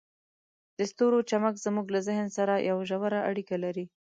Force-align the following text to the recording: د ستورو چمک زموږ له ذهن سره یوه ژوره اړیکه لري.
د 0.77 0.79
ستورو 0.91 1.19
چمک 1.29 1.55
زموږ 1.65 1.87
له 1.95 1.99
ذهن 2.07 2.27
سره 2.37 2.53
یوه 2.69 2.83
ژوره 2.89 3.19
اړیکه 3.29 3.55
لري. 3.63 3.85